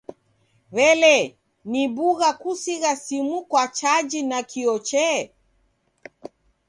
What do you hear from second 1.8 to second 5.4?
bugha kusigha simu kwa chaji nakio chee?